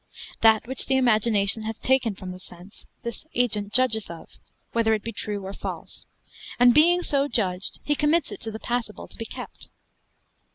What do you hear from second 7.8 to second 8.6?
he commits it to the